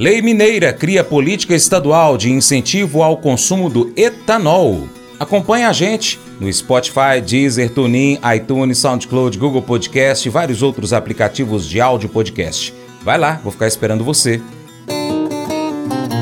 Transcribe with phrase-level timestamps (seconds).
[0.00, 4.88] Lei Mineira cria política estadual de incentivo ao consumo do etanol.
[5.18, 11.68] Acompanhe a gente no Spotify, Deezer, TuneIn, iTunes, SoundCloud, Google Podcast e vários outros aplicativos
[11.68, 12.72] de áudio podcast.
[13.02, 14.40] Vai lá, vou ficar esperando você.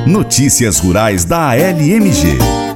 [0.09, 2.68] Notícias Rurais da ALMG.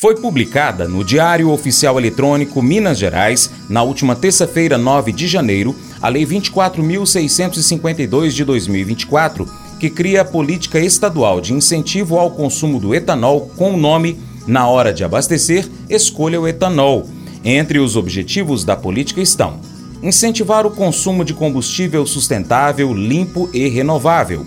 [0.00, 6.08] Foi publicada no Diário Oficial Eletrônico Minas Gerais, na última terça-feira, 9 de janeiro, a
[6.08, 9.44] Lei 24.652 de 2024,
[9.80, 14.68] que cria a política estadual de incentivo ao consumo do etanol com o nome Na
[14.68, 17.08] hora de abastecer, escolha o etanol.
[17.44, 19.58] Entre os objetivos da política estão
[20.00, 24.46] incentivar o consumo de combustível sustentável, limpo e renovável,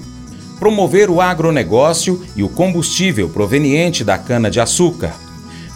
[0.58, 5.14] promover o agronegócio e o combustível proveniente da cana-de-açúcar,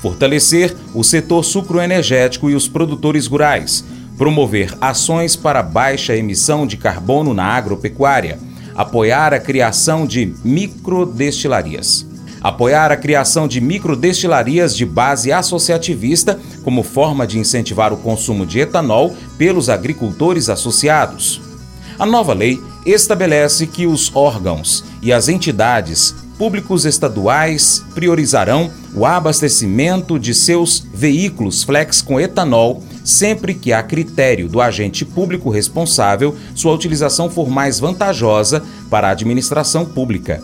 [0.05, 3.84] fortalecer o setor sucroenergético e os produtores rurais,
[4.16, 8.38] promover ações para baixa emissão de carbono na agropecuária,
[8.76, 12.05] apoiar a criação de microdestilarias.
[12.40, 18.59] Apoiar a criação de microdestilarias de base associativista como forma de incentivar o consumo de
[18.59, 21.42] etanol pelos agricultores associados.
[21.98, 30.19] A nova lei estabelece que os órgãos e as entidades públicos estaduais priorizarão o abastecimento
[30.19, 36.73] de seus veículos flex com etanol sempre que a critério do agente público responsável sua
[36.73, 40.42] utilização for mais vantajosa para a administração pública.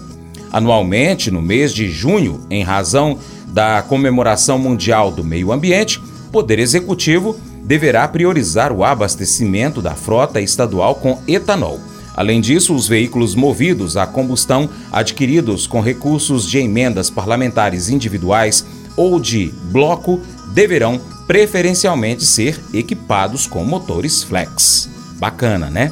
[0.51, 3.17] Anualmente, no mês de junho, em razão
[3.47, 10.39] da comemoração mundial do meio ambiente, o Poder Executivo deverá priorizar o abastecimento da frota
[10.39, 11.79] estadual com etanol.
[12.21, 18.63] Além disso, os veículos movidos a combustão adquiridos com recursos de emendas parlamentares individuais
[18.95, 20.21] ou de bloco
[20.53, 24.87] deverão preferencialmente ser equipados com motores flex.
[25.17, 25.91] Bacana, né?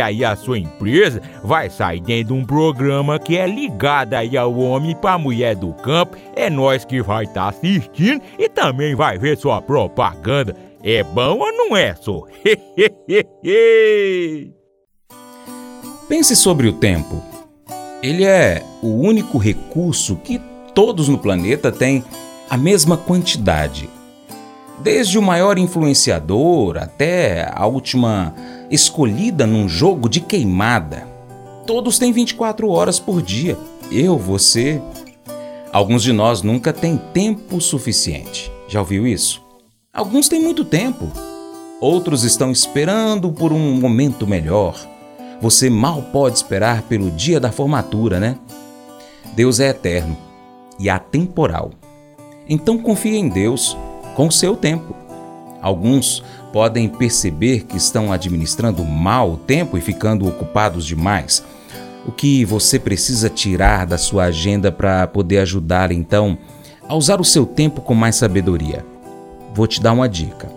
[0.00, 4.56] aí a sua empresa vai sair dentro de um programa que é ligado aí ao
[4.56, 6.16] homem para mulher do campo.
[6.34, 10.56] É nós que vai estar tá assistindo e também vai ver sua propaganda.
[10.82, 12.22] É bom ou não é, só?
[16.08, 17.22] Pense sobre o tempo.
[18.02, 20.38] Ele é o único recurso que
[20.74, 22.04] todos no planeta têm
[22.50, 23.88] a mesma quantidade.
[24.80, 28.34] Desde o maior influenciador até a última
[28.70, 31.06] escolhida num jogo de queimada.
[31.66, 33.56] Todos têm 24 horas por dia.
[33.90, 34.80] Eu, você.
[35.72, 38.50] Alguns de nós nunca têm tempo suficiente.
[38.68, 39.42] Já ouviu isso?
[39.92, 41.10] Alguns têm muito tempo.
[41.80, 44.76] Outros estão esperando por um momento melhor.
[45.40, 48.38] Você mal pode esperar pelo dia da formatura, né?
[49.34, 50.16] Deus é eterno
[50.78, 51.70] e atemporal.
[52.48, 53.76] Então confie em Deus
[54.14, 55.03] com o seu tempo.
[55.64, 61.42] Alguns podem perceber que estão administrando mal o tempo e ficando ocupados demais.
[62.06, 66.36] O que você precisa tirar da sua agenda para poder ajudar então
[66.86, 68.84] a usar o seu tempo com mais sabedoria?
[69.54, 70.52] Vou te dar uma dica.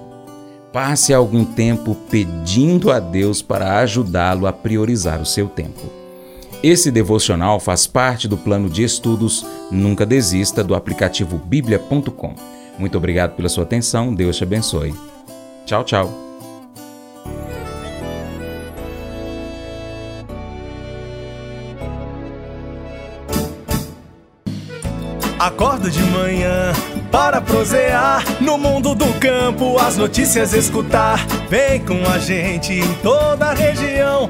[0.73, 5.89] Passe algum tempo pedindo a Deus para ajudá-lo a priorizar o seu tempo.
[6.61, 12.57] Esse devocional faz parte do plano de estudos Nunca Desista do aplicativo bíblia.com.
[12.77, 14.93] Muito obrigado pela sua atenção, Deus te abençoe.
[15.65, 16.27] Tchau, tchau.
[25.39, 26.73] Acorda de manhã
[27.11, 31.25] para prosear no mundo do campo, as notícias escutar.
[31.49, 34.29] Vem com a gente em toda a região